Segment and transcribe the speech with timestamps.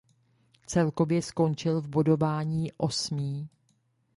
[0.67, 3.49] Celkově skončil v bodování osmý.